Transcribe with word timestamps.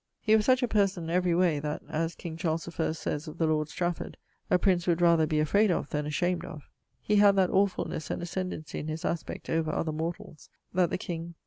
He 0.19 0.35
was 0.35 0.45
such 0.45 0.63
a 0.63 0.67
person 0.67 1.11
(every 1.11 1.35
way) 1.35 1.59
that 1.59 1.83
(as 1.87 2.15
King 2.15 2.35
Charles 2.35 2.67
I 2.67 2.91
sayes 2.93 3.27
of 3.27 3.37
the 3.37 3.45
lord 3.45 3.69
Strafford) 3.69 4.17
a 4.49 4.57
prince 4.57 4.87
would 4.87 4.99
rather 4.99 5.27
be 5.27 5.37
afrayd 5.37 5.69
of 5.69 5.91
then 5.91 6.07
ashamed 6.07 6.43
of. 6.43 6.63
He 7.03 7.17
had 7.17 7.35
that 7.35 7.51
awfulnes 7.51 8.09
and 8.09 8.19
ascendency 8.23 8.79
in 8.79 8.87
his 8.87 9.05
aspect 9.05 9.47
over 9.47 9.69
other 9.71 9.91
mortalls, 9.93 10.49
that 10.73 10.89
the 10.89 10.97
king.... 10.97 11.35